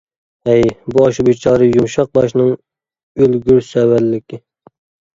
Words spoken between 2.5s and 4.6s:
ئۆلگۈر سەۋەنلىكى.